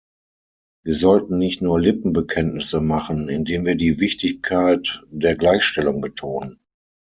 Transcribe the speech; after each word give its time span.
Wir 0.83 0.95
sollten 0.95 1.37
nicht 1.37 1.61
nur 1.61 1.79
Lippenbekenntnisse 1.79 2.81
machen, 2.81 3.29
indem 3.29 3.67
wir 3.67 3.75
die 3.75 3.99
Wichtigkeit 3.99 5.03
der 5.11 5.35
Gleichstellung 5.37 6.01
betonen. 6.01 6.59